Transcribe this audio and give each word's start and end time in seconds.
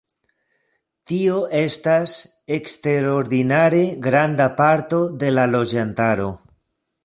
Tio 1.11 1.35
estas 1.59 2.15
eksterordinare 2.57 3.85
granda 4.09 4.51
parto 4.63 5.03
de 5.25 5.33
la 5.39 5.49
loĝantaro. 5.55 6.31